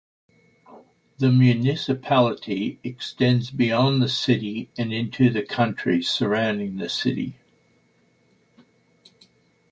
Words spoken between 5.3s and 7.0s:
country surrounding the